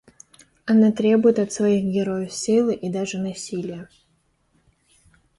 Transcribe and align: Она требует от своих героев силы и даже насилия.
Она 0.65 0.91
требует 0.91 1.37
от 1.37 1.53
своих 1.53 1.83
героев 1.83 2.33
силы 2.33 2.73
и 2.73 2.89
даже 2.89 3.19
насилия. 3.19 3.87